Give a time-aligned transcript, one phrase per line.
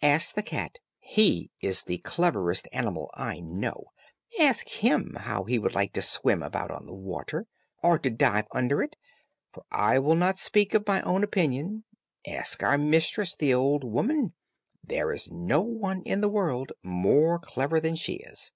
[0.00, 3.86] Ask the cat, he is the cleverest animal I know,
[4.38, 7.48] ask him how he would like to swim about on the water,
[7.82, 8.94] or to dive under it,
[9.52, 11.82] for I will not speak of my own opinion;
[12.24, 14.34] ask our mistress, the old woman
[14.84, 18.52] there is no one in the world more clever than she is.